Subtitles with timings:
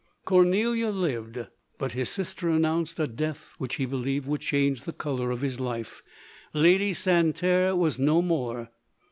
[0.25, 1.45] Cornelia lived;
[1.77, 5.59] but his sister announced a death winch he believed would change the colour of his
[5.59, 6.01] life.
[6.55, 8.71] Lady Santerre was no more